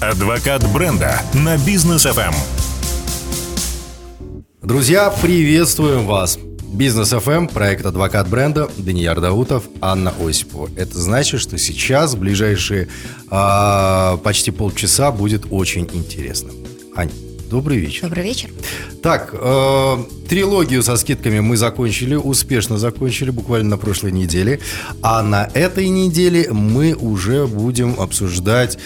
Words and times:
Адвокат 0.00 0.62
бренда 0.74 1.22
на 1.32 1.56
бизнес 1.56 2.04
FM. 2.04 2.34
Друзья, 4.62 5.10
приветствуем 5.22 6.04
вас! 6.04 6.38
Бизнес 6.70 7.14
FM, 7.14 7.50
проект 7.50 7.86
«Адвокат 7.86 8.28
бренда», 8.28 8.68
Данияр 8.76 9.22
Даутов, 9.22 9.64
Анна 9.80 10.12
Осипова. 10.20 10.68
Это 10.76 10.98
значит, 10.98 11.40
что 11.40 11.56
сейчас, 11.56 12.12
в 12.12 12.18
ближайшие 12.18 12.88
а, 13.30 14.18
почти 14.18 14.50
полчаса, 14.50 15.10
будет 15.12 15.46
очень 15.48 15.88
интересно. 15.94 16.50
Ань, 16.94 17.10
добрый 17.48 17.78
вечер. 17.78 18.02
Добрый 18.02 18.24
вечер. 18.24 18.50
Так, 19.02 19.30
э, 19.32 19.96
трилогию 20.28 20.82
со 20.82 20.96
скидками 20.96 21.40
мы 21.40 21.56
закончили, 21.56 22.16
успешно 22.16 22.76
закончили, 22.76 23.30
буквально 23.30 23.70
на 23.70 23.78
прошлой 23.78 24.12
неделе. 24.12 24.60
А 25.00 25.22
на 25.22 25.48
этой 25.54 25.88
неделе 25.88 26.52
мы 26.52 26.92
уже 26.92 27.46
будем 27.46 27.98
обсуждать 27.98 28.78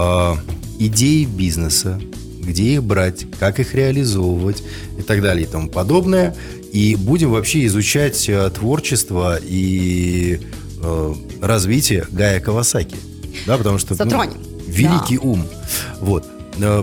э, 0.00 0.36
идеи 0.78 1.24
бизнеса, 1.24 2.00
где 2.40 2.74
их 2.74 2.82
брать, 2.82 3.26
как 3.38 3.60
их 3.60 3.74
реализовывать 3.74 4.62
и 4.98 5.02
так 5.02 5.22
далее 5.22 5.44
и 5.44 5.46
тому 5.46 5.68
подобное. 5.68 6.34
И 6.72 6.96
будем 6.96 7.30
вообще 7.30 7.66
изучать 7.66 8.28
э, 8.28 8.50
творчество 8.50 9.38
и 9.40 10.40
э, 10.82 11.14
развитие 11.40 12.06
Гая 12.10 12.40
Кавасаки. 12.40 12.96
Да, 13.46 13.58
потому 13.58 13.78
что... 13.78 13.94
ну, 14.04 14.22
великий 14.66 15.18
ум. 15.18 15.46
Вот. 16.00 16.26
Э, 16.58 16.82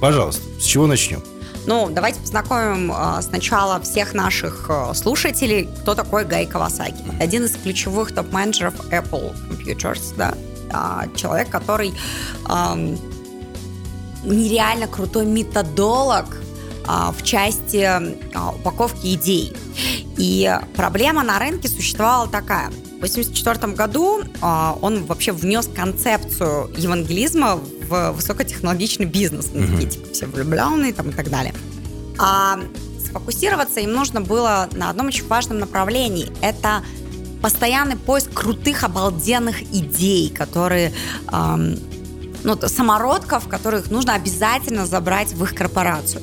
пожалуйста, 0.00 0.42
с 0.60 0.64
чего 0.64 0.86
начнем? 0.86 1.22
Ну, 1.64 1.88
давайте 1.90 2.20
познакомим 2.20 2.90
а, 2.92 3.22
сначала 3.22 3.80
всех 3.80 4.14
наших 4.14 4.66
а, 4.68 4.92
слушателей, 4.94 5.68
кто 5.82 5.94
такой 5.94 6.24
Гай 6.24 6.44
Кавасаки. 6.44 7.04
Один 7.20 7.44
из 7.44 7.52
ключевых 7.52 8.12
топ-менеджеров 8.12 8.74
Apple 8.90 9.32
Computers, 9.48 10.12
да, 10.16 10.34
А, 10.72 11.06
человек, 11.14 11.50
который 11.50 11.92
ам, 12.44 12.96
нереально 14.24 14.86
крутой 14.86 15.26
методолог 15.26 16.26
а, 16.86 17.12
в 17.12 17.22
части 17.22 17.82
а, 18.34 18.50
упаковки 18.50 19.14
идей. 19.14 19.52
И 20.16 20.52
проблема 20.76 21.22
на 21.22 21.38
рынке 21.38 21.68
существовала 21.68 22.28
такая. 22.28 22.70
В 22.70 23.04
1984 23.04 23.72
году 23.74 24.22
а, 24.40 24.76
он 24.80 25.04
вообще 25.04 25.32
внес 25.32 25.68
концепцию 25.74 26.70
евангелизма 26.76 27.56
в 27.88 28.12
высокотехнологичный 28.12 29.06
бизнес. 29.06 29.46
Такие, 29.46 29.88
типа, 29.88 30.12
все 30.12 30.26
влюбленные 30.26 30.92
там, 30.92 31.10
и 31.10 31.12
так 31.12 31.30
далее. 31.30 31.54
А 32.18 32.60
сфокусироваться 33.04 33.80
им 33.80 33.92
нужно 33.92 34.20
было 34.20 34.68
на 34.72 34.90
одном 34.90 35.08
очень 35.08 35.26
важном 35.26 35.58
направлении. 35.58 36.30
Это 36.40 36.82
постоянный 37.42 37.96
поиск 37.96 38.32
крутых, 38.32 38.84
обалденных 38.84 39.62
идей, 39.62 40.30
которые 40.30 40.92
ам, 41.26 41.74
ну, 42.44 42.56
самородков, 42.66 43.48
которых 43.48 43.90
нужно 43.90 44.14
обязательно 44.14 44.86
забрать 44.86 45.32
в 45.32 45.42
их 45.44 45.54
корпорацию. 45.54 46.22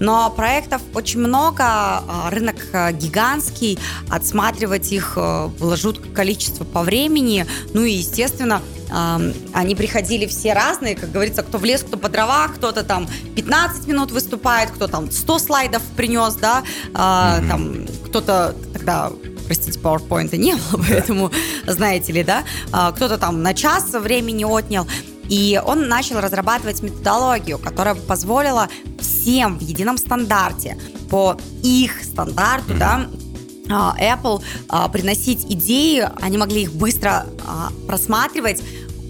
Но 0.00 0.28
проектов 0.30 0.82
очень 0.92 1.20
много, 1.20 1.64
а, 1.64 2.28
рынок 2.30 2.56
а, 2.72 2.92
гигантский, 2.92 3.78
отсматривать 4.10 4.92
их 4.92 5.14
а, 5.16 5.48
было 5.48 5.76
жуткое 5.76 6.12
количество 6.12 6.64
по 6.64 6.82
времени. 6.82 7.46
Ну 7.72 7.82
и, 7.82 7.92
естественно, 7.92 8.62
они 9.52 9.74
приходили 9.74 10.26
все 10.26 10.52
разные, 10.52 10.94
как 10.94 11.10
говорится, 11.10 11.42
кто 11.42 11.58
в 11.58 11.64
лес, 11.64 11.82
кто 11.82 11.96
по 11.96 12.08
дрова, 12.08 12.48
кто-то 12.48 12.84
там 12.84 13.08
15 13.34 13.88
минут 13.88 14.12
выступает, 14.12 14.70
кто 14.70 14.86
там 14.86 15.10
100 15.10 15.38
слайдов 15.38 15.82
принес, 15.96 16.34
да, 16.34 16.62
а, 16.92 17.40
там 17.48 17.86
кто-то 18.06 18.54
тогда 18.72 19.10
простите, 19.46 19.78
PowerPoint 19.78 20.36
не 20.36 20.54
было, 20.54 20.82
поэтому, 20.88 21.30
знаете 21.66 22.12
ли, 22.12 22.22
да, 22.24 22.44
а, 22.72 22.92
кто-то 22.92 23.18
там 23.18 23.42
на 23.42 23.54
час 23.54 23.92
времени 23.92 24.44
отнял. 24.44 24.86
И 25.28 25.60
он 25.64 25.88
начал 25.88 26.20
разрабатывать 26.20 26.82
методологию, 26.82 27.58
которая 27.58 27.94
позволила 27.94 28.68
всем 29.00 29.58
в 29.58 29.62
едином 29.62 29.96
стандарте, 29.96 30.78
по 31.08 31.38
их 31.62 32.04
стандарту, 32.04 32.74
да, 32.74 33.08
а, 33.70 33.94
Apple 33.98 34.42
а, 34.68 34.88
приносить 34.88 35.46
идеи, 35.48 36.06
они 36.20 36.36
могли 36.36 36.62
их 36.62 36.72
быстро 36.74 37.26
просматривать, 37.86 38.62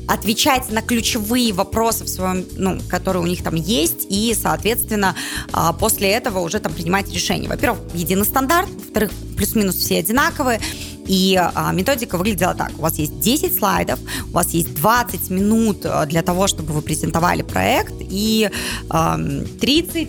отвечать 0.07 0.71
на 0.71 0.83
ключевые 0.83 1.53
вопросы 1.53 2.05
в 2.05 2.09
своем, 2.09 2.45
ну, 2.57 2.79
которые 2.89 3.23
у 3.23 3.27
них 3.27 3.43
там 3.43 3.55
есть, 3.55 4.07
и, 4.11 4.35
соответственно, 4.41 5.15
а, 5.53 5.73
после 5.73 6.11
этого 6.11 6.41
уже 6.41 6.61
там 6.61 6.73
принимать 6.73 7.11
решения. 7.13 7.49
Во-первых, 7.49 7.81
единый 7.95 8.25
стандарт, 8.25 8.69
во-вторых, 8.71 9.11
плюс-минус 9.37 9.77
все 9.77 9.99
одинаковые. 9.99 10.61
И 11.07 11.37
а, 11.39 11.73
методика 11.73 12.17
выглядела 12.19 12.55
так. 12.55 12.73
У 12.79 12.83
вас 12.83 12.99
есть 12.99 13.21
10 13.21 13.57
слайдов, 13.57 13.99
у 14.29 14.33
вас 14.33 14.51
есть 14.51 14.75
20 14.75 15.31
минут 15.31 15.85
а, 15.85 16.07
для 16.07 16.23
того, 16.23 16.47
чтобы 16.47 16.73
вы 16.73 16.83
презентовали 16.83 17.43
проект, 17.43 17.95
и 18.01 18.51
ам, 18.89 19.45
30 19.61 20.09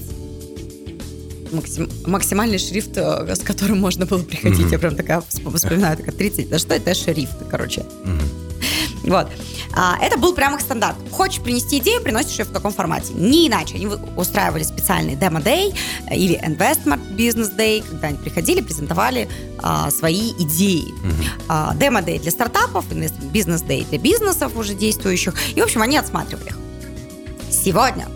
максим- 1.51 1.89
максимальный 2.05 2.57
шрифт, 2.57 2.97
э, 2.97 3.35
с 3.35 3.39
которым 3.39 3.79
можно 3.79 4.05
было 4.05 4.23
приходить. 4.23 4.59
Мгм. 4.59 4.71
Я 4.71 4.79
прям 4.79 4.95
такая 4.95 5.19
всп- 5.19 5.55
вспоминаю, 5.55 5.97
такая 5.97 6.13
30. 6.15 6.49
Да 6.49 6.59
что 6.59 6.73
это 6.73 6.93
шрифт, 6.93 7.35
короче. 7.49 7.83
Вот. 9.07 9.27
А, 9.73 9.97
это 10.01 10.17
был 10.17 10.33
прям 10.33 10.55
их 10.55 10.61
стандарт. 10.61 10.95
Хочешь 11.11 11.41
принести 11.41 11.79
идею, 11.79 12.01
приносишь 12.01 12.39
ее 12.39 12.45
в 12.45 12.51
таком 12.51 12.71
формате. 12.71 13.13
Не 13.13 13.47
иначе. 13.47 13.75
Они 13.75 13.87
устраивали 13.87 14.63
специальный 14.63 15.15
демо-дей 15.15 15.73
э, 16.09 16.15
или 16.15 16.39
investment 16.41 17.15
business 17.15 17.55
day, 17.55 17.83
когда 17.87 18.07
они 18.07 18.17
приходили, 18.17 18.61
презентовали 18.61 19.29
а, 19.59 19.91
свои 19.91 20.31
идеи. 20.33 20.85
А, 21.47 21.75
демо-дей 21.75 22.19
для 22.19 22.31
стартапов, 22.31 22.85
investment 22.89 23.31
business 23.31 23.65
day 23.65 23.87
для 23.89 23.99
бизнесов 23.99 24.55
уже 24.55 24.73
действующих. 24.73 25.33
И, 25.55 25.61
в 25.61 25.63
общем, 25.63 25.81
они 25.81 25.97
отсматривали 25.97 26.47
их. 26.47 26.57
Сегодня. 27.49 28.07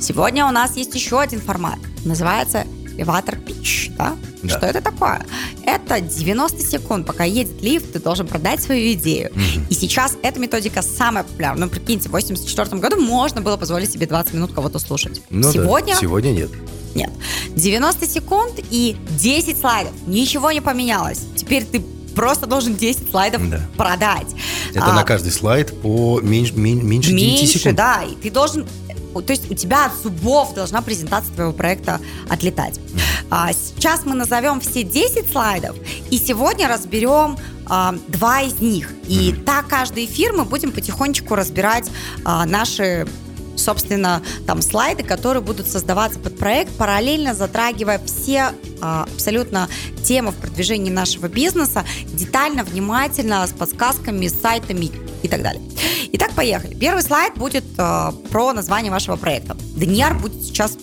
Сегодня 0.00 0.46
у 0.46 0.50
нас 0.50 0.76
есть 0.76 0.94
еще 0.94 1.20
один 1.20 1.40
формат. 1.40 1.78
Называется 2.04 2.66
elevator 2.96 3.42
pitch. 3.44 3.94
Да? 3.96 4.16
Да. 4.42 4.56
Что 4.58 4.66
это 4.66 4.80
такое? 4.80 5.24
Это 5.64 6.00
90 6.00 6.62
секунд, 6.62 7.06
пока 7.06 7.24
едет 7.24 7.62
лифт, 7.62 7.92
ты 7.92 7.98
должен 8.00 8.26
продать 8.26 8.62
свою 8.62 8.92
идею. 8.94 9.30
И 9.70 9.74
сейчас 9.74 10.16
эта 10.22 10.40
методика 10.40 10.82
самая 10.82 11.24
популярная. 11.24 11.66
Ну, 11.66 11.70
прикиньте, 11.70 12.08
в 12.08 12.12
84 12.12 12.80
году 12.80 13.00
можно 13.00 13.40
было 13.40 13.56
позволить 13.56 13.92
себе 13.92 14.06
20 14.06 14.34
минут 14.34 14.52
кого-то 14.52 14.78
слушать. 14.78 15.20
Ну 15.30 15.42
да, 15.42 15.52
Сегодня 15.52 15.94
Сегодня 16.00 16.30
нет. 16.32 16.50
нет. 16.94 17.10
90 17.54 18.06
секунд 18.06 18.54
и 18.70 18.96
10 19.18 19.58
слайдов. 19.58 19.92
Ничего 20.06 20.50
не 20.52 20.60
поменялось. 20.60 21.20
Теперь 21.36 21.64
ты 21.64 21.80
просто 22.14 22.46
должен 22.46 22.74
10 22.76 23.10
слайдов 23.10 23.48
Да. 23.48 23.60
продать. 23.76 24.26
Это 24.74 24.84
А, 24.86 24.92
на 24.94 25.02
каждый 25.02 25.32
слайд 25.32 25.80
по 25.80 26.20
меньше, 26.20 26.52
мен- 26.54 26.86
меньше 26.86 27.10
9 27.10 27.40
Меньше, 27.40 27.58
секунд. 27.58 27.76
да. 27.76 28.02
И 28.02 28.14
ты 28.16 28.30
должен... 28.30 28.66
То 29.20 29.32
есть 29.32 29.50
у 29.50 29.54
тебя 29.54 29.86
от 29.86 29.94
зубов 29.94 30.54
должна 30.54 30.80
презентация 30.82 31.34
твоего 31.34 31.52
проекта 31.52 32.00
отлетать. 32.28 32.80
А, 33.30 33.52
сейчас 33.52 34.04
мы 34.04 34.14
назовем 34.14 34.60
все 34.60 34.82
10 34.82 35.30
слайдов, 35.30 35.76
и 36.10 36.18
сегодня 36.18 36.68
разберем 36.68 37.36
а, 37.66 37.94
два 38.08 38.42
из 38.42 38.60
них. 38.60 38.92
И 39.08 39.34
так 39.46 39.68
каждый 39.68 40.06
эфир 40.06 40.32
мы 40.32 40.44
будем 40.44 40.72
потихонечку 40.72 41.34
разбирать 41.34 41.90
а, 42.24 42.44
наши 42.46 43.06
собственно, 43.56 44.22
там 44.46 44.62
слайды, 44.62 45.02
которые 45.02 45.42
будут 45.42 45.66
создаваться 45.66 46.18
под 46.18 46.38
проект, 46.38 46.72
параллельно 46.76 47.34
затрагивая 47.34 48.00
все 48.04 48.52
а, 48.80 49.04
абсолютно 49.04 49.68
темы 50.02 50.32
в 50.32 50.36
продвижении 50.36 50.90
нашего 50.90 51.28
бизнеса, 51.28 51.84
детально, 52.06 52.64
внимательно, 52.64 53.46
с 53.46 53.52
подсказками, 53.52 54.26
с 54.26 54.40
сайтами 54.40 54.90
и 55.22 55.28
так 55.28 55.42
далее. 55.42 55.62
Итак, 56.12 56.32
поехали. 56.32 56.74
Первый 56.74 57.02
слайд 57.02 57.34
будет 57.36 57.64
а, 57.78 58.12
про 58.30 58.52
название 58.52 58.90
вашего 58.90 59.16
проекта. 59.16 59.56
Данияр 59.76 60.14
будет 60.18 60.42
сейчас 60.42 60.76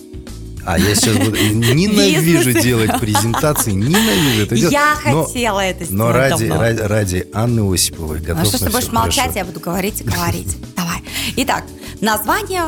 А 0.64 0.78
я 0.78 0.94
сейчас 0.94 1.16
буду... 1.16 1.36
Ненавижу 1.36 2.52
делать 2.52 2.98
презентации, 3.00 3.72
ненавижу 3.72 4.42
это 4.42 4.56
делать. 4.56 4.72
Я 4.72 4.96
Но- 5.06 5.24
хотела 5.24 5.60
это 5.60 5.84
сделать 5.84 5.98
Но 5.98 6.12
ради, 6.12 6.44
ради, 6.46 6.80
ради 6.80 7.28
Анны 7.32 7.72
Осиповой 7.72 8.20
готов 8.20 8.42
А 8.42 8.44
что 8.46 8.58
ж 8.58 8.60
ты 8.60 8.70
будешь 8.70 8.92
молчать, 8.92 9.36
я 9.36 9.44
буду 9.44 9.60
говорить 9.60 10.00
и 10.00 10.04
говорить. 10.04 10.56
Давай. 10.76 11.02
Итак, 11.36 11.64
название 12.00 12.64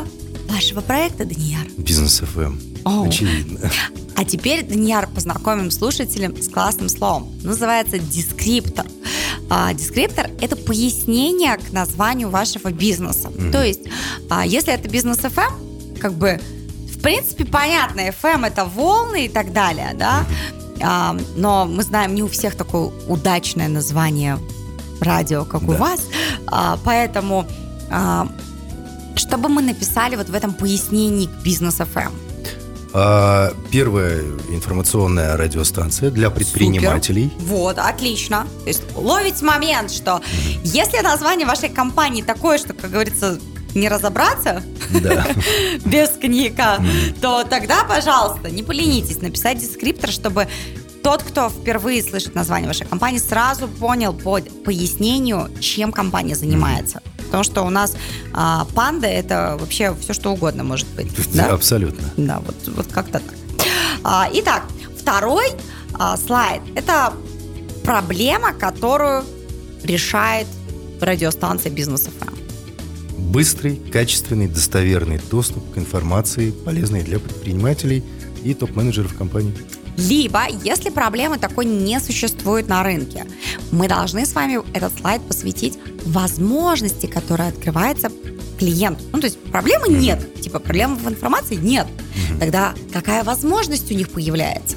вашего 0.48 0.80
проекта, 0.80 1.24
Данияр. 1.24 1.66
Бизнес 1.78 2.20
ФМ. 2.20 2.58
Очевидно. 2.84 3.70
А 4.14 4.24
теперь, 4.24 4.64
Данияр, 4.64 5.08
познакомим 5.08 5.70
слушателям 5.70 6.40
с 6.40 6.48
классным 6.48 6.88
словом. 6.88 7.32
Называется 7.42 7.98
дескриптор. 7.98 8.86
А, 9.50 9.74
дескриптор– 9.74 10.30
это 10.40 10.56
пояснение 10.56 11.56
к 11.56 11.72
названию 11.72 12.30
вашего 12.30 12.70
бизнеса. 12.70 13.30
То 13.52 13.62
есть, 13.62 13.80
а, 14.30 14.46
если 14.46 14.72
это 14.72 14.88
бизнес 14.88 15.18
FM, 15.18 15.98
как 16.00 16.14
бы, 16.14 16.40
в 16.90 17.00
принципе, 17.02 17.44
понятно, 17.44 18.00
FM– 18.00 18.46
это 18.46 18.64
волны 18.64 19.26
и 19.26 19.28
так 19.28 19.52
далее, 19.52 19.94
да? 19.98 20.24
А, 20.80 21.16
но 21.36 21.66
мы 21.66 21.82
знаем, 21.82 22.14
не 22.14 22.22
у 22.22 22.28
всех 22.28 22.54
такое 22.56 22.90
удачное 23.08 23.68
название 23.68 24.38
радио, 25.00 25.44
как 25.44 25.62
у 25.62 25.72
Да. 25.72 25.78
вас. 25.78 26.00
А, 26.46 26.78
поэтому, 26.84 27.44
а, 27.90 28.26
чтобы 29.16 29.48
мы 29.48 29.62
написали 29.62 30.16
вот 30.16 30.28
в 30.30 30.34
этом 30.34 30.54
пояснении 30.54 31.26
к 31.26 31.42
бизнес 31.44 31.80
FM? 31.80 32.10
А, 32.94 33.52
Первая 33.70 34.20
информационная 34.50 35.36
радиостанция 35.36 36.10
для 36.10 36.30
предпринимателей. 36.30 37.30
Супер. 37.32 37.44
Вот, 37.46 37.78
отлично. 37.78 38.46
То 38.62 38.68
есть 38.68 38.82
ловить 38.94 39.40
момент, 39.42 39.90
что 39.90 40.20
если 40.62 40.98
название 41.00 41.46
вашей 41.46 41.68
компании 41.68 42.22
такое, 42.22 42.58
что, 42.58 42.74
как 42.74 42.90
говорится, 42.90 43.38
не 43.74 43.88
разобраться 43.88 44.62
Да. 45.00 45.26
без 45.86 46.10
коньяка, 46.10 46.78
то 47.22 47.44
тогда, 47.44 47.84
пожалуйста, 47.84 48.50
не 48.50 48.62
поленитесь 48.62 49.22
написать 49.22 49.58
дескриптор, 49.58 50.10
чтобы 50.10 50.46
тот, 51.02 51.22
кто 51.22 51.48
впервые 51.48 52.02
слышит 52.02 52.34
название 52.34 52.68
вашей 52.68 52.86
компании, 52.86 53.18
сразу 53.18 53.66
понял 53.68 54.12
по 54.12 54.38
пояснению, 54.64 55.50
чем 55.60 55.90
компания 55.92 56.34
занимается. 56.34 57.02
Потому 57.32 57.44
что 57.44 57.62
у 57.62 57.70
нас 57.70 57.96
а, 58.34 58.66
панда 58.74 59.06
это 59.06 59.56
вообще 59.58 59.96
все 59.98 60.12
что 60.12 60.32
угодно 60.34 60.64
может 60.64 60.86
быть. 60.88 61.08
Да? 61.34 61.46
Абсолютно. 61.46 62.12
Да, 62.18 62.42
вот, 62.44 62.54
вот 62.76 62.86
как-то 62.88 63.20
так. 63.20 63.22
А, 64.04 64.28
итак, 64.34 64.64
второй 64.98 65.46
а, 65.94 66.18
слайд– 66.18 66.60
это 66.74 67.14
проблема, 67.84 68.52
которую 68.52 69.24
решает 69.82 70.46
радиостанция 71.00 71.72
Бизнес 71.72 72.02
ФМ. 72.02 72.34
Быстрый, 73.32 73.76
качественный, 73.76 74.46
достоверный 74.46 75.18
доступ 75.30 75.72
к 75.72 75.78
информации, 75.78 76.50
полезной 76.50 77.02
для 77.02 77.18
предпринимателей 77.18 78.04
и 78.44 78.52
топ-менеджеров 78.52 79.14
компании. 79.16 79.54
Либо, 79.96 80.42
если 80.64 80.90
проблемы 80.90 81.38
такой 81.38 81.64
не 81.64 81.98
существует 82.00 82.68
на 82.68 82.82
рынке, 82.82 83.26
мы 83.70 83.88
должны 83.88 84.26
с 84.26 84.34
вами 84.34 84.60
этот 84.76 84.98
слайд 84.98 85.22
посвятить 85.22 85.78
возможности, 86.04 87.06
которые 87.06 87.48
открывается 87.50 88.10
клиенту. 88.58 89.02
Ну, 89.12 89.20
то 89.20 89.26
есть 89.26 89.38
проблемы 89.44 89.88
нет, 89.88 90.40
типа 90.40 90.58
проблемы 90.58 90.96
в 90.96 91.08
информации 91.08 91.56
нет. 91.56 91.86
Тогда 92.38 92.74
какая 92.92 93.24
возможность 93.24 93.90
у 93.90 93.94
них 93.94 94.10
появляется? 94.10 94.76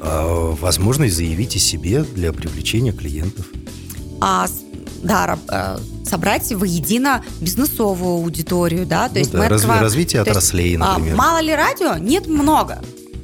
А, 0.00 0.52
возможность 0.54 1.16
заявить 1.16 1.56
о 1.56 1.58
себе 1.58 2.02
для 2.04 2.32
привлечения 2.32 2.92
клиентов. 2.92 3.46
А, 4.20 4.46
да, 5.02 5.38
э, 5.48 5.78
собрать 6.04 6.52
воедино 6.52 7.24
бизнесовую 7.40 8.14
аудиторию, 8.22 8.84
да, 8.86 9.08
то 9.08 9.14
Ну 9.14 9.18
есть 9.20 9.30
да, 9.32 9.38
мы 9.38 9.44
разви- 9.46 9.54
открываем- 9.56 9.80
развитие 9.82 10.22
то 10.24 10.30
есть, 10.30 10.36
отраслей, 10.38 10.76
а, 10.76 10.78
например. 10.96 11.16
мало 11.16 11.40
ли 11.40 11.54
радио? 11.54 11.96
Нет, 11.96 12.26
много. 12.26 12.82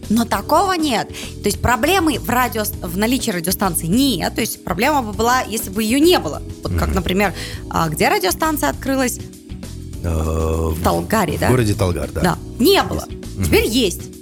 Но 0.08 0.24
такого 0.24 0.72
нет. 0.74 1.08
То 1.08 1.46
есть 1.46 1.60
проблемы 1.60 2.18
в, 2.18 2.28
радио, 2.28 2.64
в 2.82 2.96
наличии 2.96 3.30
радиостанции 3.30 3.86
нет. 3.86 4.34
То 4.34 4.40
есть 4.40 4.64
проблема 4.64 5.02
бы 5.02 5.12
была, 5.12 5.40
если 5.42 5.70
бы 5.70 5.82
ее 5.82 6.00
не 6.00 6.18
было. 6.18 6.42
Вот 6.62 6.74
как, 6.74 6.94
например, 6.94 7.34
а, 7.70 7.88
где 7.88 8.08
радиостанция 8.08 8.70
открылась? 8.70 9.18
А, 10.04 10.70
В 10.70 10.82
Талгаре, 10.82 11.36
в 11.36 11.40
да? 11.40 11.48
городе 11.48 11.74
Талгар, 11.74 12.10
да. 12.12 12.20
Да. 12.20 12.38
Не 12.58 12.82
было. 12.82 13.06
Теперь 13.44 13.66
есть. 13.66 14.14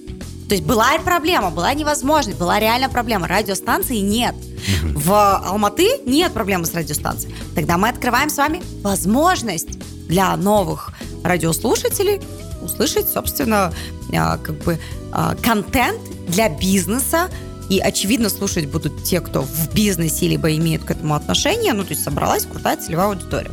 То 0.48 0.54
есть 0.54 0.66
была 0.66 0.98
проблема, 1.02 1.50
была 1.50 1.72
невозможность, 1.72 2.38
была 2.38 2.60
реальная 2.60 2.88
проблема. 2.90 3.26
Радиостанции 3.26 3.96
нет. 3.96 4.34
В 4.82 5.38
Алматы 5.38 5.88
нет 6.04 6.32
проблемы 6.32 6.66
с 6.66 6.74
радиостанцией. 6.74 7.34
Тогда 7.54 7.78
мы 7.78 7.88
открываем 7.88 8.28
с 8.28 8.36
вами 8.36 8.62
возможность 8.82 9.78
для 10.08 10.36
новых 10.36 10.92
радиослушателей 11.24 12.20
услышать, 12.62 13.08
собственно, 13.08 13.72
а, 14.16 14.38
как 14.38 14.56
бы 14.64 14.78
а, 15.12 15.34
контент 15.36 16.00
для 16.28 16.48
бизнеса. 16.48 17.28
И, 17.68 17.78
очевидно, 17.78 18.28
слушать 18.28 18.66
будут 18.66 19.04
те, 19.04 19.20
кто 19.20 19.42
в 19.42 19.72
бизнесе 19.72 20.28
либо 20.28 20.54
имеют 20.54 20.84
к 20.84 20.90
этому 20.90 21.14
отношение. 21.14 21.72
Ну, 21.72 21.84
то 21.84 21.90
есть 21.90 22.02
собралась 22.02 22.44
крутая 22.44 22.76
целевая 22.76 23.08
аудитория. 23.08 23.50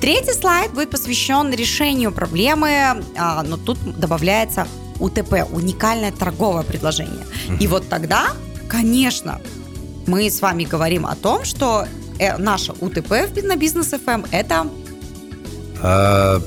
Третий 0.00 0.32
слайд 0.32 0.72
будет 0.72 0.90
посвящен 0.90 1.52
решению 1.52 2.12
проблемы, 2.12 3.02
а, 3.16 3.42
но 3.42 3.56
тут 3.56 3.78
добавляется 3.98 4.66
УТП, 5.00 5.44
уникальное 5.50 6.12
торговое 6.12 6.62
предложение. 6.62 7.26
И 7.60 7.66
вот 7.66 7.88
тогда, 7.88 8.28
конечно, 8.68 9.40
мы 10.06 10.30
с 10.30 10.40
вами 10.40 10.64
говорим 10.64 11.04
о 11.04 11.14
том, 11.14 11.44
что 11.44 11.86
э, 12.18 12.38
наша 12.38 12.72
УТП 12.72 13.10
на 13.42 13.56
бизнес 13.56 13.88
ФМ 13.88 14.24
это 14.30 14.66
А, 15.82 16.40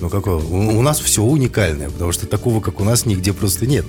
ну 0.00 0.08
какое? 0.08 0.36
У, 0.36 0.78
у 0.78 0.82
нас 0.82 1.00
все 1.00 1.22
уникальное, 1.22 1.90
потому 1.90 2.12
что 2.12 2.26
такого, 2.26 2.60
как 2.60 2.80
у 2.80 2.84
нас, 2.84 3.06
нигде 3.06 3.32
просто 3.32 3.66
нет. 3.66 3.84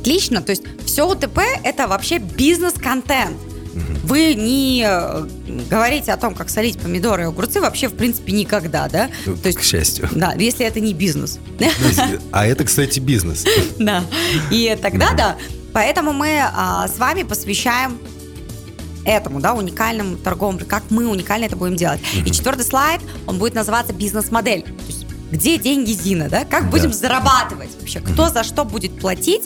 отлично. 0.00 0.42
То 0.42 0.50
есть 0.50 0.62
все 0.84 1.06
УТП 1.08 1.38
это 1.62 1.86
вообще 1.88 2.18
бизнес-контент. 2.18 3.36
Вы 4.02 4.34
не 4.34 4.84
э, 4.84 5.26
говорите 5.70 6.12
о 6.12 6.16
том, 6.16 6.34
как 6.34 6.50
солить 6.50 6.78
помидоры 6.80 7.22
и 7.22 7.26
огурцы 7.26 7.60
вообще 7.60 7.88
в 7.88 7.94
принципе 7.94 8.32
никогда, 8.32 8.88
да? 8.88 9.10
Ну, 9.26 9.36
То 9.36 9.46
есть, 9.46 9.58
к 9.58 9.62
счастью. 9.62 10.08
да, 10.12 10.32
если 10.32 10.66
это 10.66 10.80
не 10.80 10.92
бизнес. 10.92 11.38
А 12.32 12.46
это, 12.46 12.64
кстати, 12.64 12.98
бизнес. 12.98 13.44
Да. 13.78 14.02
И 14.50 14.76
тогда 14.80 15.12
да. 15.12 15.36
Поэтому 15.72 16.12
мы 16.12 16.40
а, 16.42 16.88
с 16.88 16.98
вами 16.98 17.22
посвящаем 17.22 17.98
этому, 19.04 19.40
да, 19.40 19.54
уникальному 19.54 20.16
торговому, 20.16 20.60
как 20.66 20.82
мы 20.90 21.06
уникально 21.08 21.44
это 21.44 21.56
будем 21.56 21.76
делать. 21.76 22.00
И 22.26 22.30
четвертый 22.30 22.64
слайд, 22.64 23.00
он 23.26 23.38
будет 23.38 23.54
называться 23.54 23.92
бизнес-модель. 23.92 24.62
То 24.62 24.86
есть, 24.88 24.99
где 25.30 25.58
деньги 25.58 25.92
Зина, 25.92 26.28
да? 26.28 26.44
Как 26.44 26.64
Да. 26.64 26.70
будем 26.70 26.92
зарабатывать 26.92 27.70
вообще? 27.78 28.00
Кто 28.00 28.28
за 28.28 28.42
что 28.44 28.64
будет 28.64 28.98
платить? 28.98 29.42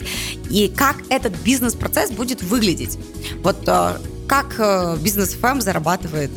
И 0.49 0.67
как 0.75 0.97
этот 1.09 1.33
бизнес-процесс 1.43 2.11
будет 2.11 2.41
выглядеть? 2.43 2.97
Вот 3.43 3.57
э, 3.67 3.97
как 4.27 4.55
э, 4.57 4.97
бизнес-ФМ 5.01 5.61
зарабатывает? 5.61 6.31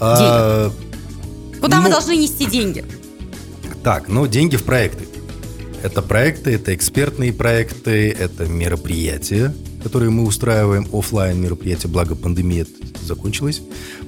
А, 0.00 0.70
Куда 1.60 1.78
мы 1.78 1.84
Ну, 1.84 1.90
должны 1.90 2.16
нести 2.16 2.46
деньги? 2.46 2.84
Так, 3.82 4.08
ну, 4.08 4.26
деньги 4.26 4.56
в 4.56 4.64
проекты. 4.64 5.06
Это 5.82 6.00
проекты, 6.02 6.52
это 6.54 6.74
экспертные 6.74 7.32
проекты, 7.32 8.10
это 8.10 8.46
мероприятия, 8.46 9.54
которые 9.84 10.10
мы 10.10 10.24
устраиваем, 10.24 10.88
оффлайн 10.92 11.40
мероприятия, 11.40 11.88
благо 11.88 12.14
пандемия 12.16 12.66
закончилась 13.02 13.60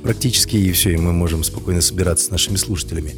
практически, 0.02 0.56
и 0.56 0.72
все, 0.72 0.94
и 0.94 0.96
мы 0.96 1.12
можем 1.12 1.44
спокойно 1.44 1.82
собираться 1.82 2.26
с 2.26 2.30
нашими 2.30 2.56
слушателями. 2.56 3.14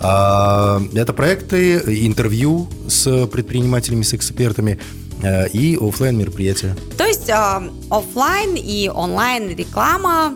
А, 0.00 0.82
это 0.92 1.12
проекты, 1.12 1.78
интервью 2.04 2.68
с 2.88 3.26
предпринимателями, 3.26 4.02
с 4.02 4.12
экспертами 4.12 4.80
э, 5.22 5.48
и 5.50 5.78
оффлайн 5.80 6.18
мероприятия. 6.18 6.76
То 6.98 7.04
есть 7.04 7.28
э, 7.28 7.70
офлайн 7.90 8.56
и 8.56 8.90
онлайн 8.92 9.54
реклама, 9.54 10.34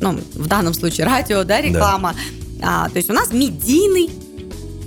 ну, 0.00 0.20
в 0.34 0.46
данном 0.48 0.74
случае 0.74 1.06
радио, 1.06 1.44
да, 1.44 1.62
реклама. 1.62 2.14
А, 2.62 2.90
то 2.90 2.96
есть 2.96 3.08
у 3.08 3.14
нас 3.14 3.32
медийный 3.32 4.10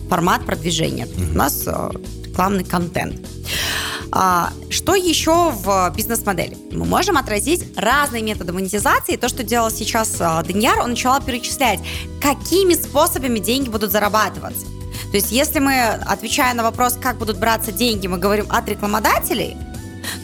формат 0.09 0.45
продвижения. 0.45 1.07
Есть 1.07 1.31
У 1.33 1.38
нас 1.38 1.63
э, 1.66 1.89
рекламный 2.25 2.63
контент. 2.63 3.16
А, 4.15 4.54
что 4.69 4.94
еще 4.94 5.50
в 5.50 5.92
бизнес-модели? 5.95 6.56
Мы 6.71 6.86
можем 6.86 7.18
отразить 7.18 7.75
разные 7.75 8.21
методы 8.21 8.54
монетизации. 8.54 9.15
То, 9.15 9.27
что 9.27 9.42
делал 9.44 9.71
сейчас 9.71 10.18
э, 10.19 10.44
Даньяр, 10.48 10.80
он 10.81 10.92
начал 10.92 11.19
перечислять, 11.19 11.80
какими 12.21 12.75
способами 12.75 13.39
деньги 13.39 13.69
будут 13.69 13.92
зарабатываться. 13.92 14.68
То 15.10 15.18
есть, 15.18 15.31
если 15.31 15.57
мы, 15.57 15.81
отвечая 16.06 16.54
на 16.54 16.61
вопрос, 16.61 16.94
как 17.02 17.18
будут 17.18 17.40
браться 17.40 17.71
деньги, 17.71 18.06
мы 18.06 18.19
говорим 18.19 18.45
от 18.49 18.69
рекламодателей, 18.69 19.57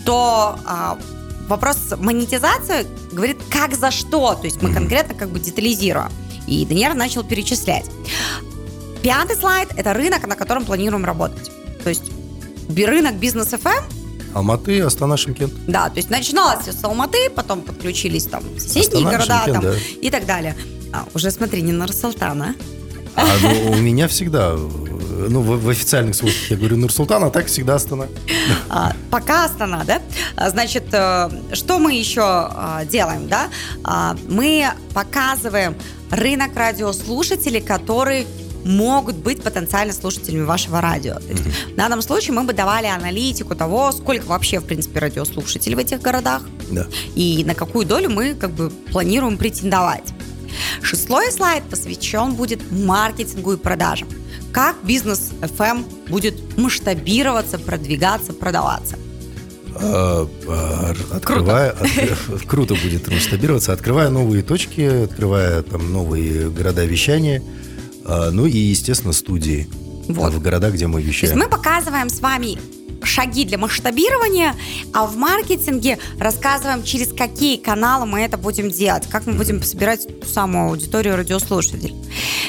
то 0.06 0.60
а, 0.68 1.00
вопрос 1.48 1.96
монетизации 1.98 2.86
говорит, 3.12 3.38
как 3.50 3.74
за 3.74 3.90
что. 3.90 4.36
То 4.36 4.46
есть 4.46 4.62
мы 4.62 4.72
конкретно 4.72 5.16
как 5.16 5.30
бы 5.30 5.40
детализируем. 5.40 6.12
И 6.46 6.64
Даниэль 6.64 6.94
начал 6.94 7.24
перечислять. 7.24 7.90
Пятый 9.02 9.36
слайд– 9.36 9.70
это 9.78 9.96
рынок, 9.96 10.28
на 10.28 10.36
котором 10.36 10.64
планируем 10.64 11.06
работать. 11.06 11.50
То 11.84 11.90
есть 11.90 12.12
рынок 12.78 13.16
бизнес 13.16 13.48
ФМ, 13.48 13.84
Алматы, 14.34 14.82
Астана, 14.82 15.18
Шымкент. 15.18 15.54
да, 15.68 15.90
то 15.90 15.98
есть 15.98 16.10
начиналось 16.10 16.62
все 16.62 16.72
с 16.72 16.84
Алматы, 16.84 17.30
потом 17.36 17.62
подключились 17.62 18.26
там 18.26 18.44
соседние 18.60 19.08
Астана, 19.08 19.12
города 19.12 19.44
Шымкент, 19.44 19.62
там, 19.62 19.64
да. 19.64 19.78
и 20.02 20.10
так 20.10 20.26
далее. 20.26 20.56
А, 20.94 21.06
уже 21.14 21.32
смотри, 21.32 21.62
не 21.62 21.72
Нур-Султан, 21.72 22.42
а? 22.42 22.56
А 23.16 23.26
ну, 23.42 23.72
у 23.72 23.76
меня 23.76 24.08
всегда, 24.08 24.54
ну, 24.54 25.42
в, 25.42 25.64
в 25.64 25.70
официальных 25.70 26.16
сводках 26.16 26.52
я 26.52 26.58
говорю 26.58 26.78
Нур-Султан, 26.78 27.24
а 27.24 27.30
так 27.30 27.48
всегда 27.48 27.76
Астана. 27.76 28.08
А, 28.70 28.94
пока 29.12 29.46
Астана, 29.46 29.84
да? 29.84 30.02
А, 30.36 30.50
Значит, 30.50 30.86
э, 30.92 31.30
что 31.54 31.80
мы 31.80 31.94
еще 31.94 32.22
а, 32.24 32.86
делаем, 32.86 33.28
да? 33.28 33.50
Мы 34.28 34.68
показываем 34.94 35.76
рынок 36.12 36.56
радиослушателей, 36.56 37.62
которые 37.62 38.26
могут 38.66 39.16
быть 39.18 39.42
потенциально 39.42 39.94
слушателями 39.94 40.44
вашего 40.44 40.82
радио. 40.82 41.18
Есть, 41.30 41.44
В 41.74 41.76
данном 41.76 42.02
случае 42.02 42.34
мы 42.34 42.44
бы 42.44 42.54
давали 42.54 42.88
аналитику 42.88 43.56
того, 43.56 43.92
сколько 43.92 44.26
вообще, 44.26 44.60
в 44.60 44.66
принципе, 44.66 45.00
радиослушателей 45.00 45.76
в 45.76 45.80
этих 45.80 46.02
городах 46.02 46.44
Да. 46.72 46.88
и 47.16 47.44
на 47.46 47.56
какую 47.56 47.86
долю 47.86 48.10
мы 48.10 48.34
как 48.36 48.52
бы 48.52 48.70
планируем 48.70 49.38
претендовать. 49.38 50.14
Шестой 50.82 51.32
слайд 51.32 51.64
посвящен 51.66 52.34
будет 52.34 52.60
маркетингу 52.72 53.54
и 53.54 53.58
продажам. 53.58 54.08
Как 54.52 54.76
бизнес 54.84 55.32
FM 55.42 55.86
будет 56.10 56.58
масштабироваться, 56.58 57.60
продвигаться, 57.60 58.34
продаваться. 58.34 58.98
А, 59.76 60.28
а, 60.48 60.96
Открывая, 61.14 61.74
откры- 61.74 62.46
круто 62.48 62.76
будет 62.76 63.08
масштабироваться, 63.08 63.72
открывая 63.74 64.10
новые 64.10 64.42
точки, 64.44 65.04
открывая 65.06 65.62
там 65.62 65.94
новые 65.94 66.50
города 66.50 66.84
вещания, 66.84 67.42
ну 68.32 68.46
и, 68.46 68.58
естественно, 68.58 69.14
студии 69.14 69.68
Вот. 70.08 70.34
в 70.34 70.42
городах, 70.42 70.74
где 70.74 70.88
мы 70.88 71.02
То 71.02 71.08
есть 71.08 71.22
вещаем. 71.22 71.40
мы 71.40 71.48
показываем 71.48 72.10
с 72.10 72.20
вами, 72.20 72.58
шаги 73.04 73.46
для 73.46 73.58
масштабирования, 73.58 74.56
а 74.94 75.06
в 75.06 75.16
маркетинге 75.16 76.00
рассказываем, 76.20 76.84
через 76.84 77.14
какие 77.14 77.58
каналы 77.58 78.06
мы 78.06 78.22
это 78.22 78.38
будем 78.38 78.70
делать, 78.70 79.08
как 79.10 79.26
мы 79.26 79.34
будем 79.34 79.64
собирать 79.64 80.08
ту 80.22 80.28
самую 80.28 80.70
аудиторию 80.70 81.16
радиослушателей. 81.16 81.96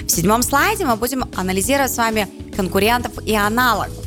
В 0.05 0.11
седьмом 0.11 0.43
слайде 0.43 0.85
мы 0.87 0.97
будем 0.97 1.25
анализировать 1.37 1.93
с 1.93 1.97
вами 1.97 2.29
конкурентов 2.57 3.13
и 3.25 3.35
аналогов. 3.35 4.05